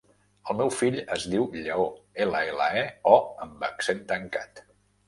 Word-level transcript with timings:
El 0.53 0.55
meu 0.61 0.71
fill 0.77 0.97
es 1.17 1.27
diu 1.35 1.45
Lleó: 1.67 1.85
ela, 2.27 2.43
ela, 2.55 2.71
e, 2.83 2.87
o 3.13 3.17
amb 3.47 3.71
accent 3.73 4.07
tancat. 4.15 4.69